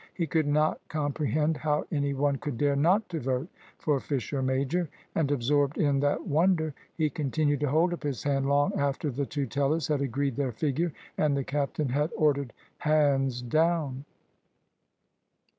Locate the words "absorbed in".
5.29-5.99